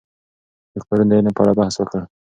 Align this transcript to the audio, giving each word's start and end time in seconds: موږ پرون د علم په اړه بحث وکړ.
موږ 0.71 0.83
پرون 0.87 1.07
د 1.09 1.13
علم 1.17 1.33
په 1.37 1.41
اړه 1.43 1.53
بحث 1.59 1.75
وکړ. 1.77 2.01